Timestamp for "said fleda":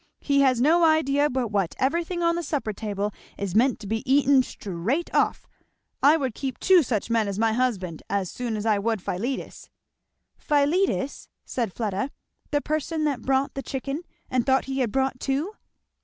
11.45-12.09